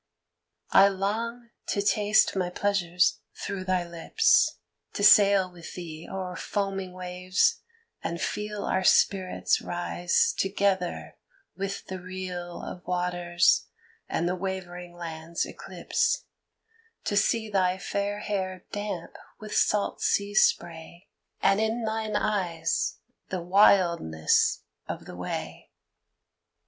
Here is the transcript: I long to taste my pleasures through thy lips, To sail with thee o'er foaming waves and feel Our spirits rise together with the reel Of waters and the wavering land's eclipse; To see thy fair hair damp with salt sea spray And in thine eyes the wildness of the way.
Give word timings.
I 0.71 0.87
long 0.87 1.51
to 1.67 1.79
taste 1.83 2.35
my 2.35 2.49
pleasures 2.49 3.19
through 3.35 3.65
thy 3.65 3.87
lips, 3.87 4.57
To 4.93 5.03
sail 5.03 5.51
with 5.51 5.75
thee 5.75 6.07
o'er 6.09 6.35
foaming 6.35 6.93
waves 6.93 7.59
and 8.03 8.19
feel 8.19 8.65
Our 8.65 8.83
spirits 8.83 9.61
rise 9.61 10.33
together 10.35 11.17
with 11.55 11.85
the 11.85 11.99
reel 12.01 12.63
Of 12.63 12.83
waters 12.87 13.65
and 14.09 14.27
the 14.27 14.33
wavering 14.35 14.95
land's 14.95 15.45
eclipse; 15.45 16.25
To 17.03 17.15
see 17.15 17.47
thy 17.47 17.77
fair 17.77 18.21
hair 18.21 18.65
damp 18.71 19.15
with 19.39 19.55
salt 19.55 20.01
sea 20.01 20.33
spray 20.33 21.09
And 21.43 21.61
in 21.61 21.83
thine 21.83 22.15
eyes 22.15 22.97
the 23.29 23.43
wildness 23.43 24.63
of 24.89 25.05
the 25.05 25.15
way. 25.15 25.69